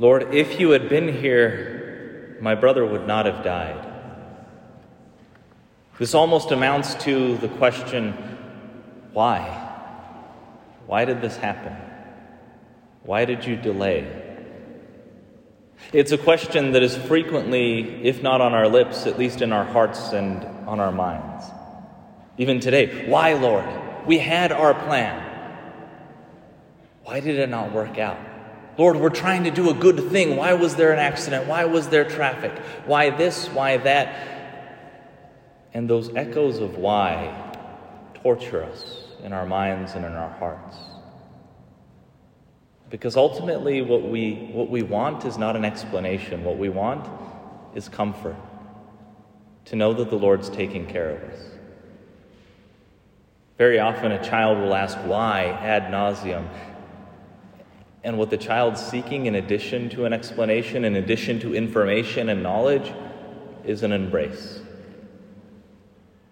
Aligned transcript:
Lord, 0.00 0.34
if 0.34 0.58
you 0.58 0.70
had 0.70 0.88
been 0.88 1.14
here, 1.14 2.38
my 2.40 2.54
brother 2.54 2.86
would 2.86 3.06
not 3.06 3.26
have 3.26 3.44
died. 3.44 3.86
This 5.98 6.14
almost 6.14 6.52
amounts 6.52 6.94
to 7.04 7.36
the 7.36 7.48
question 7.48 8.12
why? 9.12 9.42
Why 10.86 11.04
did 11.04 11.20
this 11.20 11.36
happen? 11.36 11.76
Why 13.02 13.26
did 13.26 13.44
you 13.44 13.56
delay? 13.56 14.10
It's 15.92 16.12
a 16.12 16.18
question 16.18 16.72
that 16.72 16.82
is 16.82 16.96
frequently, 16.96 18.02
if 18.02 18.22
not 18.22 18.40
on 18.40 18.54
our 18.54 18.68
lips, 18.68 19.06
at 19.06 19.18
least 19.18 19.42
in 19.42 19.52
our 19.52 19.66
hearts 19.66 20.12
and 20.12 20.42
on 20.66 20.80
our 20.80 20.92
minds. 20.92 21.44
Even 22.38 22.58
today, 22.58 23.06
why, 23.06 23.34
Lord? 23.34 23.66
We 24.06 24.16
had 24.16 24.50
our 24.50 24.72
plan. 24.72 25.26
Why 27.02 27.20
did 27.20 27.38
it 27.38 27.50
not 27.50 27.72
work 27.72 27.98
out? 27.98 28.29
Lord, 28.80 28.96
we're 28.96 29.10
trying 29.10 29.44
to 29.44 29.50
do 29.50 29.68
a 29.68 29.74
good 29.74 30.08
thing. 30.08 30.36
Why 30.36 30.54
was 30.54 30.74
there 30.76 30.90
an 30.90 30.98
accident? 30.98 31.46
Why 31.46 31.66
was 31.66 31.90
there 31.90 32.08
traffic? 32.08 32.50
Why 32.86 33.10
this? 33.10 33.46
Why 33.48 33.76
that? 33.76 34.08
And 35.74 35.86
those 35.86 36.08
echoes 36.16 36.60
of 36.60 36.78
why 36.78 37.52
torture 38.14 38.64
us 38.64 39.02
in 39.22 39.34
our 39.34 39.44
minds 39.44 39.92
and 39.92 40.06
in 40.06 40.12
our 40.12 40.30
hearts. 40.30 40.78
Because 42.88 43.18
ultimately, 43.18 43.82
what 43.82 44.08
we, 44.08 44.48
what 44.50 44.70
we 44.70 44.82
want 44.82 45.26
is 45.26 45.36
not 45.36 45.56
an 45.56 45.64
explanation. 45.66 46.42
What 46.42 46.56
we 46.56 46.70
want 46.70 47.06
is 47.74 47.86
comfort 47.86 48.36
to 49.66 49.76
know 49.76 49.92
that 49.92 50.08
the 50.08 50.16
Lord's 50.16 50.48
taking 50.48 50.86
care 50.86 51.10
of 51.10 51.22
us. 51.24 51.38
Very 53.58 53.78
often, 53.78 54.10
a 54.10 54.24
child 54.24 54.56
will 54.56 54.74
ask 54.74 54.96
why 55.00 55.48
ad 55.48 55.92
nauseum. 55.92 56.48
And 58.02 58.16
what 58.16 58.30
the 58.30 58.38
child's 58.38 58.84
seeking, 58.84 59.26
in 59.26 59.34
addition 59.34 59.90
to 59.90 60.06
an 60.06 60.12
explanation, 60.12 60.84
in 60.84 60.96
addition 60.96 61.38
to 61.40 61.54
information 61.54 62.30
and 62.30 62.42
knowledge, 62.42 62.92
is 63.64 63.82
an 63.82 63.92
embrace. 63.92 64.60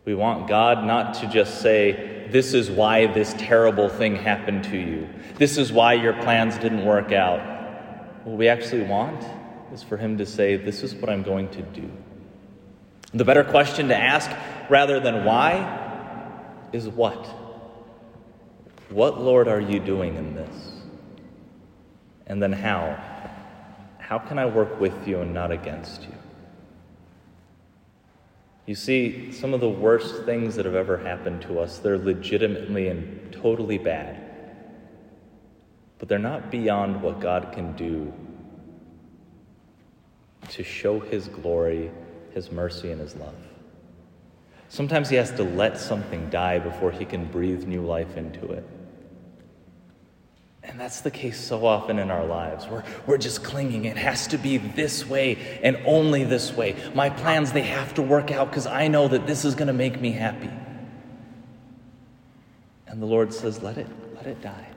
We 0.04 0.14
want 0.14 0.48
God 0.48 0.84
not 0.84 1.14
to 1.14 1.26
just 1.26 1.60
say, 1.60 2.26
This 2.30 2.54
is 2.54 2.70
why 2.70 3.06
this 3.06 3.34
terrible 3.36 3.90
thing 3.90 4.16
happened 4.16 4.64
to 4.64 4.78
you. 4.78 5.08
This 5.36 5.58
is 5.58 5.70
why 5.70 5.94
your 5.94 6.14
plans 6.14 6.56
didn't 6.56 6.86
work 6.86 7.12
out. 7.12 7.40
What 8.24 8.38
we 8.38 8.48
actually 8.48 8.84
want 8.84 9.22
is 9.72 9.82
for 9.82 9.98
Him 9.98 10.16
to 10.16 10.24
say, 10.24 10.56
This 10.56 10.82
is 10.82 10.94
what 10.94 11.10
I'm 11.10 11.22
going 11.22 11.50
to 11.50 11.62
do. 11.62 11.90
The 13.12 13.24
better 13.24 13.44
question 13.44 13.88
to 13.88 13.96
ask, 13.96 14.30
rather 14.70 15.00
than 15.00 15.26
why, 15.26 15.76
is 16.72 16.88
what? 16.88 17.26
What, 18.88 19.20
Lord, 19.20 19.48
are 19.48 19.60
you 19.60 19.80
doing 19.80 20.16
in 20.16 20.34
this? 20.34 20.67
And 22.28 22.42
then 22.42 22.52
how? 22.52 22.96
How 23.98 24.18
can 24.18 24.38
I 24.38 24.46
work 24.46 24.78
with 24.78 25.08
you 25.08 25.20
and 25.20 25.34
not 25.34 25.50
against 25.50 26.02
you? 26.02 26.14
You 28.66 28.74
see, 28.74 29.32
some 29.32 29.54
of 29.54 29.60
the 29.60 29.68
worst 29.68 30.24
things 30.24 30.54
that 30.56 30.66
have 30.66 30.74
ever 30.74 30.98
happened 30.98 31.40
to 31.42 31.58
us, 31.58 31.78
they're 31.78 31.98
legitimately 31.98 32.88
and 32.88 33.32
totally 33.32 33.78
bad. 33.78 34.22
But 35.98 36.08
they're 36.08 36.18
not 36.18 36.50
beyond 36.50 37.00
what 37.00 37.18
God 37.18 37.50
can 37.52 37.72
do 37.72 38.12
to 40.50 40.62
show 40.62 41.00
His 41.00 41.28
glory, 41.28 41.90
His 42.32 42.52
mercy, 42.52 42.92
and 42.92 43.00
His 43.00 43.16
love. 43.16 43.34
Sometimes 44.68 45.08
He 45.08 45.16
has 45.16 45.30
to 45.32 45.44
let 45.44 45.78
something 45.78 46.28
die 46.28 46.58
before 46.58 46.92
He 46.92 47.06
can 47.06 47.24
breathe 47.24 47.66
new 47.66 47.82
life 47.82 48.18
into 48.18 48.52
it. 48.52 48.68
And 50.68 50.78
that's 50.78 51.00
the 51.00 51.10
case 51.10 51.40
so 51.40 51.64
often 51.66 51.98
in 51.98 52.10
our 52.10 52.26
lives. 52.26 52.66
We're, 52.66 52.84
we're 53.06 53.18
just 53.18 53.42
clinging. 53.42 53.86
It 53.86 53.96
has 53.96 54.26
to 54.28 54.38
be 54.38 54.58
this 54.58 55.06
way 55.06 55.58
and 55.62 55.78
only 55.86 56.24
this 56.24 56.52
way. 56.52 56.76
My 56.94 57.08
plans, 57.08 57.52
they 57.52 57.62
have 57.62 57.94
to 57.94 58.02
work 58.02 58.30
out 58.30 58.50
because 58.50 58.66
I 58.66 58.86
know 58.86 59.08
that 59.08 59.26
this 59.26 59.46
is 59.46 59.54
going 59.54 59.68
to 59.68 59.72
make 59.72 59.98
me 59.98 60.12
happy. 60.12 60.50
And 62.86 63.00
the 63.00 63.06
Lord 63.06 63.32
says, 63.32 63.62
let 63.62 63.78
it, 63.78 63.88
let 64.14 64.26
it 64.26 64.42
die. 64.42 64.68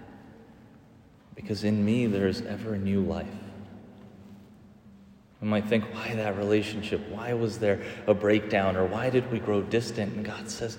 Because 1.35 1.65
in 1.65 1.83
me 1.83 2.07
there 2.07 2.27
is 2.27 2.41
ever 2.41 2.75
a 2.75 2.79
new 2.79 3.01
life. 3.01 3.27
We 5.41 5.47
might 5.49 5.65
think, 5.65 5.83
why 5.93 6.15
that 6.15 6.37
relationship? 6.37 7.05
Why 7.09 7.33
was 7.33 7.59
there 7.59 7.81
a 8.07 8.13
breakdown? 8.13 8.77
Or 8.77 8.85
why 8.85 9.09
did 9.09 9.29
we 9.29 9.39
grow 9.39 9.61
distant? 9.61 10.13
And 10.15 10.23
God 10.23 10.49
says, 10.49 10.77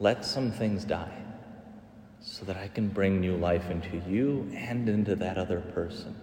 let 0.00 0.24
some 0.24 0.50
things 0.52 0.84
die 0.84 1.23
so 2.24 2.46
that 2.46 2.56
I 2.56 2.68
can 2.68 2.88
bring 2.88 3.20
new 3.20 3.36
life 3.36 3.70
into 3.70 3.98
you 4.08 4.50
and 4.54 4.88
into 4.88 5.14
that 5.16 5.36
other 5.36 5.60
person. 5.60 6.16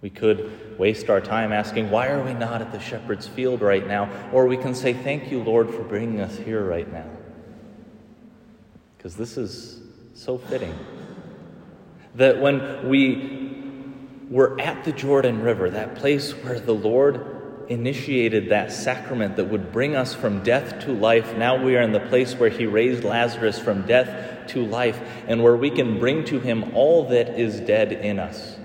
We 0.00 0.10
could 0.10 0.76
waste 0.78 1.08
our 1.08 1.20
time 1.20 1.52
asking, 1.52 1.90
why 1.90 2.08
are 2.08 2.22
we 2.22 2.34
not 2.34 2.60
at 2.60 2.72
the 2.72 2.80
shepherd's 2.80 3.28
field 3.28 3.62
right 3.62 3.86
now? 3.86 4.10
Or 4.32 4.46
we 4.46 4.56
can 4.56 4.74
say, 4.74 4.92
thank 4.92 5.30
you, 5.30 5.42
Lord, 5.42 5.70
for 5.70 5.82
bringing 5.82 6.20
us 6.20 6.36
here 6.36 6.64
right 6.64 6.92
now. 6.92 7.08
Because 8.96 9.16
this 9.16 9.36
is 9.36 9.80
so 10.14 10.36
fitting. 10.36 10.76
That 12.16 12.40
when 12.40 12.88
we 12.88 13.94
were 14.28 14.60
at 14.60 14.84
the 14.84 14.92
Jordan 14.92 15.42
River, 15.42 15.70
that 15.70 15.94
place 15.94 16.32
where 16.32 16.58
the 16.58 16.74
Lord 16.74 17.37
initiated 17.68 18.48
that 18.48 18.72
sacrament 18.72 19.36
that 19.36 19.44
would 19.46 19.72
bring 19.72 19.94
us 19.94 20.14
from 20.14 20.42
death 20.42 20.80
to 20.80 20.92
life, 20.92 21.36
now 21.36 21.62
we 21.62 21.76
are 21.76 21.82
in 21.82 21.92
the 21.92 22.00
place 22.00 22.34
where 22.34 22.50
He 22.50 22.66
raised 22.66 23.04
Lazarus 23.04 23.58
from 23.58 23.86
death 23.86 24.48
to 24.48 24.64
life, 24.64 25.00
and 25.26 25.42
where 25.42 25.56
we 25.56 25.70
can 25.70 25.98
bring 25.98 26.24
to 26.24 26.40
Him 26.40 26.74
all 26.74 27.08
that 27.08 27.38
is 27.38 27.60
dead 27.60 27.92
in 27.92 28.18
us. 28.18 28.56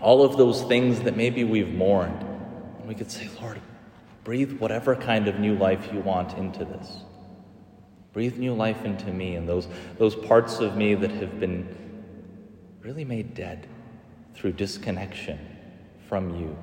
All 0.00 0.24
of 0.24 0.36
those 0.36 0.62
things 0.62 1.00
that 1.00 1.16
maybe 1.16 1.44
we've 1.44 1.72
mourned. 1.72 2.22
And 2.78 2.88
we 2.88 2.94
could 2.94 3.10
say, 3.10 3.28
Lord, 3.40 3.60
breathe 4.24 4.58
whatever 4.58 4.96
kind 4.96 5.28
of 5.28 5.38
new 5.38 5.54
life 5.54 5.90
you 5.92 6.00
want 6.00 6.38
into 6.38 6.64
this. 6.64 7.04
Breathe 8.12 8.38
new 8.38 8.54
life 8.54 8.84
into 8.84 9.12
me 9.12 9.36
and 9.36 9.48
those, 9.48 9.68
those 9.98 10.16
parts 10.16 10.58
of 10.58 10.76
me 10.76 10.94
that 10.94 11.10
have 11.10 11.38
been 11.38 11.76
really 12.82 13.04
made 13.04 13.34
dead 13.34 13.68
through 14.34 14.52
disconnection 14.52 15.38
from 16.08 16.34
you. 16.34 16.56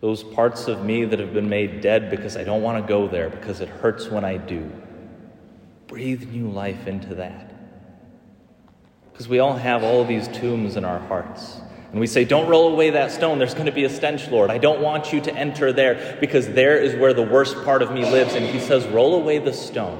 Those 0.00 0.22
parts 0.22 0.68
of 0.68 0.84
me 0.84 1.04
that 1.04 1.18
have 1.18 1.34
been 1.34 1.48
made 1.48 1.80
dead 1.80 2.10
because 2.10 2.36
I 2.36 2.44
don't 2.44 2.62
want 2.62 2.82
to 2.82 2.88
go 2.88 3.08
there, 3.08 3.30
because 3.30 3.60
it 3.60 3.68
hurts 3.68 4.08
when 4.08 4.24
I 4.24 4.36
do. 4.36 4.70
Breathe 5.88 6.30
new 6.30 6.48
life 6.48 6.86
into 6.86 7.16
that. 7.16 7.52
Because 9.10 9.28
we 9.28 9.40
all 9.40 9.54
have 9.54 9.82
all 9.82 10.04
these 10.04 10.28
tombs 10.28 10.76
in 10.76 10.84
our 10.84 11.00
hearts. 11.00 11.60
And 11.90 11.98
we 11.98 12.06
say, 12.06 12.24
Don't 12.24 12.48
roll 12.48 12.72
away 12.72 12.90
that 12.90 13.10
stone. 13.10 13.38
There's 13.38 13.54
going 13.54 13.66
to 13.66 13.72
be 13.72 13.84
a 13.84 13.90
stench, 13.90 14.28
Lord. 14.28 14.50
I 14.50 14.58
don't 14.58 14.80
want 14.80 15.12
you 15.12 15.20
to 15.22 15.34
enter 15.34 15.72
there 15.72 16.16
because 16.20 16.46
there 16.48 16.78
is 16.78 16.94
where 16.94 17.14
the 17.14 17.22
worst 17.22 17.56
part 17.64 17.82
of 17.82 17.90
me 17.90 18.08
lives. 18.08 18.34
And 18.34 18.44
He 18.44 18.60
says, 18.60 18.86
Roll 18.86 19.16
away 19.16 19.38
the 19.38 19.52
stone 19.52 19.98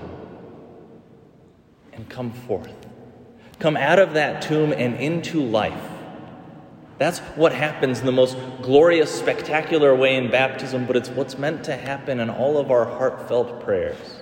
and 1.93 2.09
come 2.09 2.31
forth. 2.31 2.75
Come 3.59 3.77
out 3.77 3.99
of 3.99 4.15
that 4.15 4.43
tomb 4.43 4.73
and 4.73 4.95
into 4.97 5.43
life. 5.43 5.98
That's 6.99 7.21
what 7.37 7.53
happens 7.53 8.01
in 8.01 8.07
the 8.07 8.13
most 8.13 8.37
glorious, 8.61 9.17
spectacular 9.17 9.95
way 9.95 10.17
in 10.17 10.31
baptism, 10.31 10.85
but 10.85 10.97
it's 10.97 11.09
what's 11.09 11.39
meant 11.39 11.65
to 11.65 11.77
happen 11.77 12.19
in 12.19 12.29
all 12.29 12.59
of 12.59 12.73
our 12.73 12.85
heartfelt 12.85 13.63
prayers. 13.63 14.21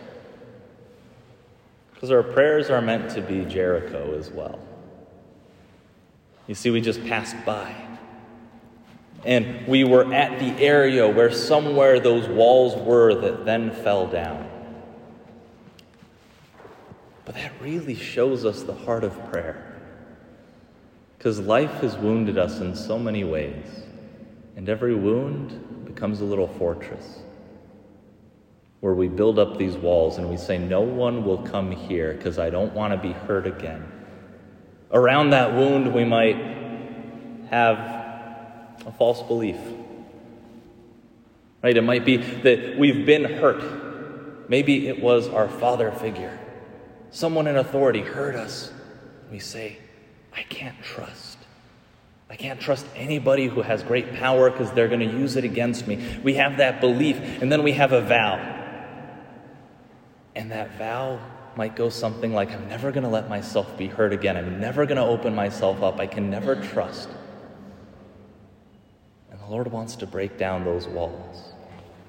Because 1.95 2.11
our 2.11 2.23
prayers 2.23 2.69
are 2.69 2.83
meant 2.83 3.11
to 3.13 3.23
be 3.23 3.47
Jericho 3.47 4.15
as 4.19 4.31
well. 4.31 4.59
You 6.47 6.55
see, 6.55 6.71
we 6.71 6.83
just 6.83 7.05
passed 7.07 7.37
by. 7.47 7.75
And 9.25 9.67
we 9.67 9.83
were 9.83 10.13
at 10.13 10.39
the 10.39 10.63
area 10.63 11.09
where 11.09 11.33
somewhere 11.33 11.99
those 11.99 12.29
walls 12.29 12.77
were 12.77 13.15
that 13.23 13.47
then 13.47 13.73
fell 13.73 14.07
down. 14.07 14.49
But 17.25 17.35
that 17.37 17.53
really 17.61 17.97
shows 17.97 18.45
us 18.45 18.63
the 18.63 18.75
heart 18.75 19.03
of 19.03 19.31
prayer. 19.31 19.76
Because 21.27 21.41
life 21.41 21.81
has 21.81 21.97
wounded 21.97 22.39
us 22.39 22.61
in 22.61 22.77
so 22.77 23.01
many 23.01 23.25
ways, 23.25 23.67
and 24.55 24.69
every 24.69 24.95
wound 24.95 25.85
becomes 25.85 26.21
a 26.21 26.25
little 26.25 26.47
fortress 26.47 27.19
where 28.79 28.95
we 28.95 29.09
build 29.09 29.37
up 29.37 29.59
these 29.59 29.75
walls 29.75 30.19
and 30.19 30.31
we 30.31 30.37
say, 30.37 30.57
No 30.57 30.83
one 30.83 31.25
will 31.25 31.39
come 31.39 31.73
here 31.73 32.15
because 32.15 32.39
I 32.39 32.49
don't 32.49 32.73
want 32.75 32.93
to 32.93 32.97
be 32.97 33.13
hurt 33.13 33.45
again. 33.45 33.91
Around 34.93 35.31
that 35.31 35.53
wound, 35.53 35.93
we 35.93 36.05
might 36.05 36.37
have 37.51 37.77
a 38.87 38.95
false 38.97 39.21
belief. 39.25 39.59
Right? 41.61 41.77
It 41.77 41.83
might 41.83 42.05
be 42.05 42.19
that 42.19 42.79
we've 42.79 43.05
been 43.05 43.25
hurt. 43.25 44.49
Maybe 44.49 44.87
it 44.87 45.03
was 45.03 45.27
our 45.27 45.49
father 45.49 45.91
figure. 45.91 46.39
Someone 47.11 47.49
in 47.49 47.57
authority 47.57 48.03
hurt 48.03 48.37
us. 48.37 48.73
We 49.29 49.41
say, 49.41 49.79
I 50.37 50.43
can't 50.43 50.81
trust. 50.83 51.39
I 52.29 52.37
can't 52.37 52.61
trust 52.61 52.87
anybody 52.95 53.47
who 53.47 53.63
has 53.63 53.83
great 53.83 54.15
power 54.15 54.51
because 54.51 54.71
they're 54.73 54.89
going 54.89 55.09
to 55.09 55.17
use 55.17 55.37
it 55.37 55.45
against 55.45 55.87
me. 55.87 56.19
We 56.23 56.35
have 56.35 56.59
that 56.59 56.81
belief, 56.81 57.17
and 57.41 57.51
then 57.51 57.63
we 57.63 57.73
have 57.73 57.93
a 57.93 58.03
vow. 58.03 58.55
And 60.35 60.51
that 60.51 60.77
vow 60.77 61.21
might 61.57 61.75
go 61.75 61.89
something 61.89 62.35
like 62.35 62.51
I'm 62.51 62.69
never 62.69 62.93
going 62.93 63.05
to 63.05 63.09
let 63.09 63.29
myself 63.29 63.79
be 63.79 63.87
hurt 63.87 64.13
again. 64.13 64.37
I'm 64.37 64.61
never 64.61 64.85
going 64.85 64.99
to 64.99 65.05
open 65.05 65.35
myself 65.35 65.83
up. 65.83 65.99
I 65.99 66.07
can 66.07 66.29
never 66.29 66.57
trust. 66.57 67.09
And 69.31 69.41
the 69.41 69.47
Lord 69.47 69.73
wants 69.73 69.97
to 69.97 70.07
break 70.07 70.37
down 70.37 70.65
those 70.65 70.87
walls, 70.87 71.55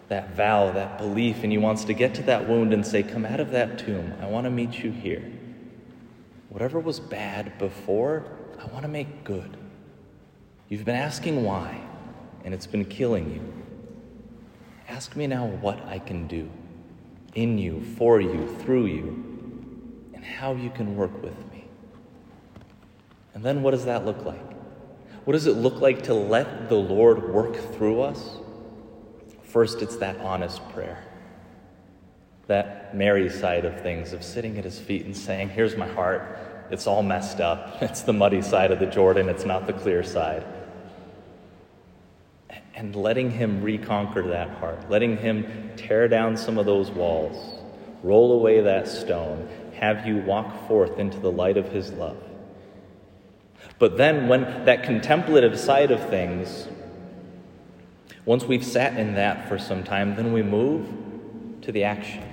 that 0.09 0.35
vow, 0.35 0.71
that 0.71 0.97
belief, 0.97 1.43
and 1.43 1.51
He 1.51 1.57
wants 1.57 1.85
to 1.85 1.93
get 1.93 2.15
to 2.15 2.23
that 2.23 2.49
wound 2.49 2.73
and 2.73 2.85
say, 2.85 3.03
Come 3.03 3.25
out 3.25 3.39
of 3.39 3.51
that 3.51 3.79
tomb. 3.79 4.13
I 4.19 4.25
want 4.25 4.45
to 4.45 4.51
meet 4.51 4.79
you 4.79 4.91
here. 4.91 5.23
Whatever 6.49 6.79
was 6.79 6.99
bad 6.99 7.57
before, 7.57 8.25
I 8.59 8.65
want 8.67 8.83
to 8.83 8.87
make 8.87 9.23
good. 9.23 9.57
You've 10.69 10.85
been 10.85 10.95
asking 10.95 11.43
why, 11.43 11.79
and 12.43 12.53
it's 12.53 12.67
been 12.67 12.85
killing 12.85 13.33
you. 13.33 13.53
Ask 14.87 15.15
me 15.15 15.27
now 15.27 15.45
what 15.45 15.85
I 15.85 15.99
can 15.99 16.27
do 16.27 16.49
in 17.35 17.57
you, 17.57 17.81
for 17.97 18.19
you, 18.19 18.47
through 18.59 18.85
you, 18.85 19.23
and 20.13 20.23
how 20.23 20.53
you 20.53 20.69
can 20.69 20.95
work 20.95 21.21
with 21.21 21.37
me. 21.51 21.65
And 23.33 23.43
then 23.43 23.61
what 23.61 23.71
does 23.71 23.85
that 23.85 24.05
look 24.05 24.25
like? 24.25 24.41
What 25.25 25.33
does 25.33 25.45
it 25.45 25.57
look 25.57 25.81
like 25.81 26.03
to 26.03 26.13
let 26.13 26.69
the 26.69 26.75
Lord 26.75 27.33
work 27.33 27.55
through 27.75 28.01
us? 28.01 28.37
First, 29.43 29.81
it's 29.81 29.97
that 29.97 30.17
honest 30.19 30.67
prayer. 30.69 31.03
That 32.47 32.95
Mary 32.95 33.29
side 33.29 33.65
of 33.65 33.81
things, 33.81 34.13
of 34.13 34.23
sitting 34.23 34.57
at 34.57 34.63
his 34.63 34.79
feet 34.79 35.05
and 35.05 35.15
saying, 35.15 35.49
Here's 35.49 35.75
my 35.75 35.87
heart. 35.87 36.39
It's 36.71 36.87
all 36.87 37.03
messed 37.03 37.39
up. 37.39 37.77
It's 37.81 38.01
the 38.01 38.13
muddy 38.13 38.41
side 38.41 38.71
of 38.71 38.79
the 38.79 38.85
Jordan, 38.85 39.29
it's 39.29 39.45
not 39.45 39.67
the 39.67 39.73
clear 39.73 40.03
side 40.03 40.45
and 42.77 42.95
letting 42.95 43.31
Him 43.31 43.63
reconquer 43.63 44.27
that 44.27 44.49
heart, 44.59 44.89
letting 44.89 45.17
Him 45.17 45.71
tear 45.75 46.07
down 46.07 46.37
some 46.37 46.59
of 46.59 46.67
those 46.67 46.91
walls, 46.91 47.59
roll 48.03 48.33
away 48.33 48.61
that 48.61 48.87
stone, 48.87 49.49
have 49.73 50.05
you 50.05 50.17
walk 50.17 50.67
forth 50.67 50.99
into 50.99 51.19
the 51.19 51.31
light 51.31 51.57
of 51.57 51.71
His 51.71 51.91
love. 51.91 52.23
But 53.79 53.97
then, 53.97 54.27
when 54.27 54.65
that 54.65 54.83
contemplative 54.83 55.59
side 55.59 55.89
of 55.89 56.07
things, 56.09 56.67
once 58.25 58.43
we've 58.43 58.65
sat 58.65 58.97
in 58.97 59.15
that 59.15 59.49
for 59.49 59.57
some 59.57 59.83
time, 59.83 60.15
then 60.15 60.31
we 60.31 60.43
move 60.43 60.87
to 61.61 61.71
the 61.71 61.83
action. 61.83 62.23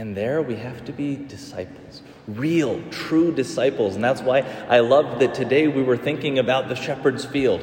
And 0.00 0.16
there 0.16 0.40
we 0.40 0.56
have 0.56 0.82
to 0.86 0.92
be 0.92 1.14
disciples, 1.14 2.00
real, 2.26 2.82
true 2.90 3.34
disciples. 3.34 3.96
And 3.96 4.02
that's 4.02 4.22
why 4.22 4.46
I 4.66 4.80
love 4.80 5.20
that 5.20 5.34
today 5.34 5.68
we 5.68 5.82
were 5.82 5.98
thinking 5.98 6.38
about 6.38 6.70
the 6.70 6.74
shepherd's 6.74 7.26
field 7.26 7.62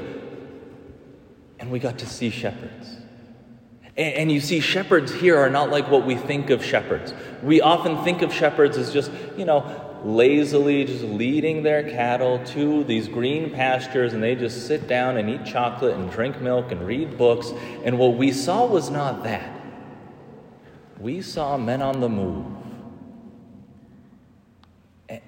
and 1.57 1.72
we 1.72 1.80
got 1.80 1.98
to 1.98 2.06
see 2.06 2.30
shepherds. 2.30 2.98
And, 3.98 4.31
you 4.31 4.39
see, 4.39 4.60
shepherds 4.60 5.12
here 5.12 5.36
are 5.36 5.50
not 5.50 5.72
like 5.72 5.89
what 5.89 6.06
we 6.06 6.13
think 6.13 6.51
of 6.51 6.63
shepherds. 6.63 7.12
We 7.42 7.60
often 7.62 8.04
think 8.04 8.22
of 8.22 8.31
shepherds 8.31 8.78
as 8.78 8.94
just, 8.94 9.10
you 9.36 9.45
know, 9.45 10.00
lazily 10.06 10.86
just 10.86 11.06
leading 11.06 11.63
their 11.63 11.89
cattle 11.89 12.38
to 12.50 12.84
these 12.84 13.07
green 13.07 13.50
pastures 13.50 14.13
and 14.13 14.22
they 14.22 14.36
just 14.36 14.68
sit 14.68 14.88
down 14.88 15.18
and 15.18 15.28
eat 15.28 15.44
chocolate 15.44 15.95
and 15.95 16.12
drink 16.12 16.39
milk 16.39 16.72
and 16.72 16.86
read 16.86 17.18
books. 17.18 17.51
And 17.84 17.98
what 17.98 18.13
we 18.16 18.31
saw 18.31 18.68
was 18.68 18.92
not 18.92 19.24
that. 19.24 19.56
We 21.00 21.22
saw 21.22 21.58
men 21.58 21.82
on 21.82 22.00
the 22.00 22.10
move. 22.10 22.46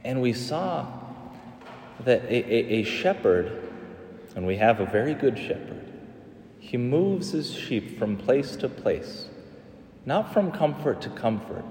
And 0.03 0.21
we 0.21 0.33
saw 0.33 0.87
that 2.05 2.23
a, 2.25 2.53
a, 2.53 2.79
a 2.79 2.83
shepherd, 2.83 3.69
and 4.35 4.45
we 4.45 4.57
have 4.57 4.79
a 4.79 4.85
very 4.85 5.13
good 5.13 5.37
shepherd, 5.37 5.85
he 6.59 6.77
moves 6.77 7.31
his 7.31 7.53
sheep 7.53 7.97
from 7.97 8.17
place 8.17 8.55
to 8.57 8.69
place, 8.69 9.27
not 10.05 10.33
from 10.33 10.51
comfort 10.51 11.01
to 11.01 11.09
comfort, 11.09 11.63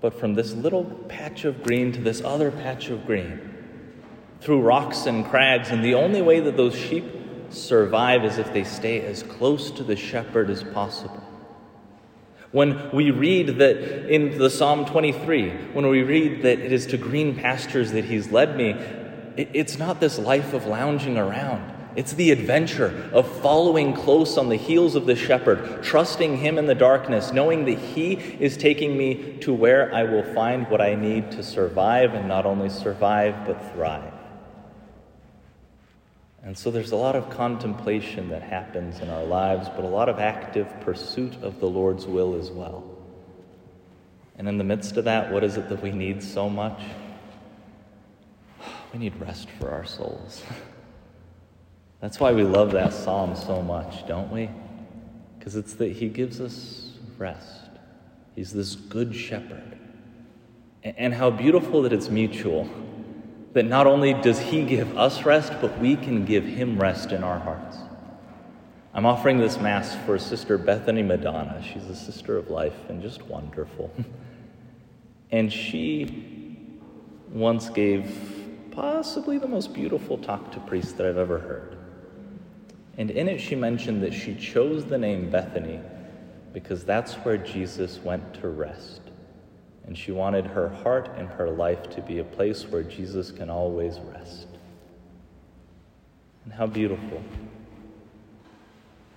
but 0.00 0.18
from 0.18 0.34
this 0.34 0.52
little 0.52 0.84
patch 1.08 1.44
of 1.44 1.62
green 1.62 1.92
to 1.92 2.00
this 2.00 2.20
other 2.22 2.50
patch 2.50 2.88
of 2.88 3.06
green, 3.06 3.40
through 4.40 4.60
rocks 4.60 5.06
and 5.06 5.24
crags. 5.24 5.70
And 5.70 5.84
the 5.84 5.94
only 5.94 6.20
way 6.20 6.40
that 6.40 6.56
those 6.56 6.74
sheep 6.74 7.04
survive 7.50 8.24
is 8.24 8.38
if 8.38 8.52
they 8.52 8.64
stay 8.64 9.00
as 9.00 9.22
close 9.22 9.70
to 9.72 9.84
the 9.84 9.96
shepherd 9.96 10.50
as 10.50 10.64
possible. 10.64 11.21
When 12.52 12.90
we 12.90 13.10
read 13.10 13.58
that 13.58 14.08
in 14.12 14.36
the 14.36 14.50
Psalm 14.50 14.84
23, 14.84 15.50
when 15.72 15.88
we 15.88 16.02
read 16.02 16.42
that 16.42 16.58
it 16.58 16.70
is 16.70 16.86
to 16.88 16.98
green 16.98 17.34
pastures 17.34 17.92
that 17.92 18.04
he's 18.04 18.30
led 18.30 18.56
me, 18.58 18.76
it's 19.36 19.78
not 19.78 20.00
this 20.00 20.18
life 20.18 20.52
of 20.52 20.66
lounging 20.66 21.16
around. 21.16 21.72
It's 21.96 22.12
the 22.12 22.30
adventure 22.30 23.10
of 23.12 23.40
following 23.40 23.94
close 23.94 24.36
on 24.36 24.50
the 24.50 24.56
heels 24.56 24.94
of 24.94 25.06
the 25.06 25.16
shepherd, 25.16 25.82
trusting 25.82 26.36
him 26.38 26.58
in 26.58 26.66
the 26.66 26.74
darkness, 26.74 27.32
knowing 27.32 27.64
that 27.64 27.78
he 27.78 28.12
is 28.12 28.58
taking 28.58 28.96
me 28.98 29.38
to 29.40 29.54
where 29.54 29.94
I 29.94 30.04
will 30.04 30.22
find 30.34 30.68
what 30.68 30.82
I 30.82 30.94
need 30.94 31.30
to 31.32 31.42
survive 31.42 32.12
and 32.12 32.28
not 32.28 32.44
only 32.44 32.68
survive, 32.68 33.46
but 33.46 33.72
thrive. 33.72 34.11
And 36.44 36.58
so 36.58 36.70
there's 36.70 36.90
a 36.90 36.96
lot 36.96 37.14
of 37.14 37.30
contemplation 37.30 38.28
that 38.30 38.42
happens 38.42 38.98
in 39.00 39.08
our 39.08 39.24
lives, 39.24 39.68
but 39.68 39.84
a 39.84 39.88
lot 39.88 40.08
of 40.08 40.18
active 40.18 40.68
pursuit 40.80 41.36
of 41.42 41.60
the 41.60 41.68
Lord's 41.68 42.06
will 42.06 42.34
as 42.34 42.50
well. 42.50 42.84
And 44.36 44.48
in 44.48 44.58
the 44.58 44.64
midst 44.64 44.96
of 44.96 45.04
that, 45.04 45.30
what 45.30 45.44
is 45.44 45.56
it 45.56 45.68
that 45.68 45.80
we 45.80 45.92
need 45.92 46.22
so 46.22 46.48
much? 46.48 46.80
We 48.92 48.98
need 48.98 49.14
rest 49.20 49.48
for 49.60 49.70
our 49.70 49.84
souls. 49.84 50.42
That's 52.00 52.18
why 52.18 52.32
we 52.32 52.42
love 52.42 52.72
that 52.72 52.92
psalm 52.92 53.36
so 53.36 53.62
much, 53.62 54.06
don't 54.08 54.30
we? 54.32 54.50
Because 55.38 55.54
it's 55.54 55.74
that 55.74 55.92
he 55.92 56.08
gives 56.08 56.40
us 56.40 56.90
rest. 57.16 57.70
He's 58.34 58.52
this 58.52 58.74
good 58.74 59.14
shepherd. 59.14 59.78
And 60.82 61.14
how 61.14 61.30
beautiful 61.30 61.82
that 61.82 61.92
it's 61.92 62.08
mutual. 62.08 62.68
That 63.52 63.66
not 63.66 63.86
only 63.86 64.14
does 64.14 64.38
he 64.38 64.64
give 64.64 64.96
us 64.96 65.24
rest, 65.24 65.52
but 65.60 65.78
we 65.78 65.96
can 65.96 66.24
give 66.24 66.44
him 66.44 66.80
rest 66.80 67.12
in 67.12 67.22
our 67.22 67.38
hearts. 67.38 67.76
I'm 68.94 69.06
offering 69.06 69.38
this 69.38 69.58
Mass 69.58 69.94
for 70.06 70.18
Sister 70.18 70.58
Bethany 70.58 71.02
Madonna. 71.02 71.62
She's 71.62 71.86
a 71.86 71.96
sister 71.96 72.36
of 72.36 72.50
life 72.50 72.76
and 72.88 73.02
just 73.02 73.22
wonderful. 73.22 73.90
and 75.30 75.52
she 75.52 76.68
once 77.30 77.70
gave 77.70 78.68
possibly 78.70 79.38
the 79.38 79.48
most 79.48 79.72
beautiful 79.72 80.18
talk 80.18 80.50
to 80.52 80.60
priests 80.60 80.92
that 80.92 81.06
I've 81.06 81.16
ever 81.16 81.38
heard. 81.38 81.76
And 82.98 83.10
in 83.10 83.28
it, 83.28 83.40
she 83.40 83.54
mentioned 83.54 84.02
that 84.02 84.12
she 84.12 84.34
chose 84.34 84.84
the 84.84 84.98
name 84.98 85.30
Bethany 85.30 85.80
because 86.52 86.84
that's 86.84 87.14
where 87.14 87.38
Jesus 87.38 87.98
went 88.02 88.34
to 88.34 88.48
rest. 88.48 89.01
And 89.86 89.96
she 89.96 90.12
wanted 90.12 90.46
her 90.46 90.68
heart 90.68 91.10
and 91.16 91.28
her 91.28 91.50
life 91.50 91.90
to 91.90 92.00
be 92.02 92.18
a 92.18 92.24
place 92.24 92.64
where 92.64 92.82
Jesus 92.82 93.30
can 93.30 93.50
always 93.50 93.98
rest. 93.98 94.46
And 96.44 96.52
how 96.52 96.66
beautiful 96.66 97.22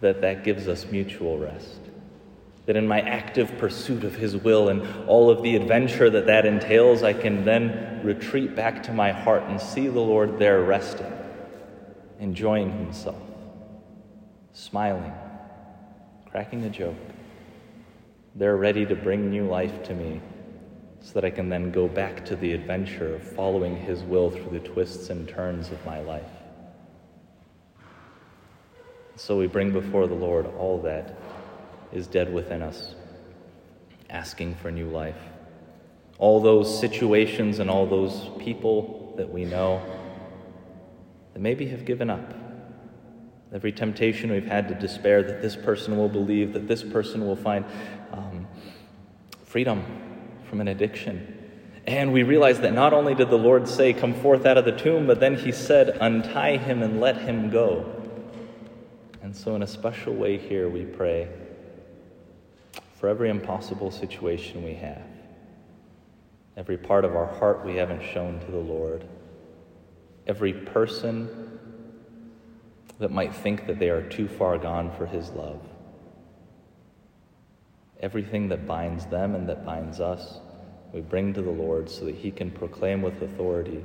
that 0.01 0.21
that 0.21 0.43
gives 0.43 0.67
us 0.67 0.85
mutual 0.85 1.37
rest. 1.37 1.79
That 2.65 2.75
in 2.75 2.87
my 2.87 3.01
active 3.01 3.57
pursuit 3.57 4.03
of 4.03 4.15
His 4.15 4.35
will 4.35 4.69
and 4.69 5.07
all 5.07 5.29
of 5.29 5.43
the 5.43 5.55
adventure 5.55 6.09
that 6.09 6.25
that 6.25 6.45
entails, 6.45 7.03
I 7.03 7.13
can 7.13 7.45
then 7.45 8.01
retreat 8.03 8.55
back 8.55 8.83
to 8.83 8.93
my 8.93 9.11
heart 9.11 9.43
and 9.43 9.61
see 9.61 9.87
the 9.87 9.99
Lord 9.99 10.39
there 10.39 10.61
resting, 10.61 11.13
enjoying 12.19 12.71
Himself 12.71 13.21
smiling, 14.55 15.13
cracking 16.31 16.63
a 16.63 16.69
joke. 16.69 16.95
They're 18.35 18.55
ready 18.55 18.85
to 18.85 18.95
bring 18.95 19.29
new 19.29 19.47
life 19.47 19.83
to 19.83 19.93
me 19.93 20.21
so 21.01 21.13
that 21.13 21.25
I 21.25 21.29
can 21.29 21.49
then 21.49 21.71
go 21.71 21.87
back 21.87 22.25
to 22.25 22.35
the 22.35 22.53
adventure 22.53 23.15
of 23.15 23.23
following 23.23 23.75
His 23.75 24.01
will 24.03 24.31
through 24.31 24.59
the 24.59 24.67
twists 24.67 25.09
and 25.09 25.27
turns 25.27 25.71
of 25.71 25.85
my 25.85 25.99
life. 26.01 26.23
So 29.15 29.37
we 29.37 29.47
bring 29.47 29.71
before 29.71 30.07
the 30.07 30.15
Lord 30.15 30.45
all 30.57 30.81
that 30.81 31.15
is 31.93 32.07
dead 32.07 32.33
within 32.33 32.61
us, 32.61 32.95
asking 34.09 34.55
for 34.55 34.71
new 34.71 34.89
life. 34.89 35.21
All 36.17 36.41
those 36.41 36.79
situations 36.79 37.59
and 37.59 37.69
all 37.69 37.85
those 37.85 38.29
people 38.39 39.13
that 39.17 39.31
we 39.31 39.45
know 39.45 39.81
that 41.33 41.39
maybe 41.39 41.67
have 41.67 41.85
given 41.85 42.09
up 42.09 42.33
Every 43.55 43.71
temptation 43.71 44.33
we've 44.33 44.45
had 44.45 44.67
to 44.67 44.75
despair 44.75 45.23
that 45.23 45.41
this 45.41 45.55
person 45.55 45.95
will 45.95 46.09
believe, 46.09 46.51
that 46.51 46.67
this 46.67 46.83
person 46.83 47.25
will 47.25 47.37
find 47.37 47.63
um, 48.11 48.47
freedom 49.45 49.81
from 50.55 50.61
an 50.61 50.67
addiction. 50.69 51.37
And 51.85 52.13
we 52.13 52.23
realize 52.23 52.61
that 52.61 52.71
not 52.71 52.93
only 52.93 53.13
did 53.13 53.29
the 53.29 53.37
Lord 53.37 53.67
say, 53.67 53.91
Come 53.91 54.13
forth 54.13 54.45
out 54.45 54.57
of 54.57 54.63
the 54.63 54.71
tomb, 54.71 55.05
but 55.05 55.19
then 55.19 55.35
He 55.35 55.51
said, 55.51 55.97
Untie 55.99 56.55
him 56.55 56.81
and 56.81 57.01
let 57.01 57.17
him 57.17 57.49
go. 57.49 57.91
And 59.21 59.35
so, 59.35 59.53
in 59.53 59.63
a 59.63 59.67
special 59.67 60.13
way, 60.13 60.37
here 60.37 60.69
we 60.69 60.85
pray 60.85 61.27
for 62.93 63.09
every 63.09 63.29
impossible 63.29 63.91
situation 63.91 64.63
we 64.63 64.75
have, 64.75 65.05
every 66.55 66.77
part 66.77 67.03
of 67.03 67.17
our 67.17 67.27
heart 67.27 67.65
we 67.65 67.75
haven't 67.75 68.01
shown 68.13 68.39
to 68.39 68.51
the 68.51 68.57
Lord, 68.57 69.05
every 70.25 70.53
person 70.53 71.59
that 72.99 73.11
might 73.11 73.35
think 73.35 73.67
that 73.67 73.77
they 73.77 73.89
are 73.89 74.03
too 74.03 74.29
far 74.29 74.57
gone 74.57 74.89
for 74.95 75.05
his 75.05 75.31
love. 75.31 75.59
Everything 78.01 78.49
that 78.49 78.67
binds 78.67 79.05
them 79.05 79.35
and 79.35 79.47
that 79.49 79.65
binds 79.65 79.99
us, 79.99 80.39
we 80.95 81.01
bring 81.01 81.33
to 81.33 81.41
the 81.41 81.51
Lord 81.51 81.89
so 81.89 82.05
that 82.05 82.15
He 82.15 82.31
can 82.31 82.49
proclaim 82.49 83.01
with 83.01 83.21
authority, 83.21 83.83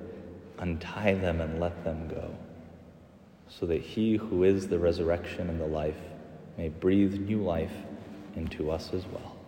untie 0.59 1.15
them 1.15 1.41
and 1.41 1.59
let 1.59 1.83
them 1.83 2.07
go, 2.07 2.33
so 3.49 3.67
that 3.67 3.81
He 3.81 4.15
who 4.15 4.45
is 4.45 4.69
the 4.69 4.79
resurrection 4.79 5.51
and 5.51 5.61
the 5.61 5.67
life 5.67 5.99
may 6.57 6.69
breathe 6.69 7.15
new 7.15 7.43
life 7.43 7.73
into 8.37 8.71
us 8.71 8.95
as 8.95 9.05
well. 9.09 9.40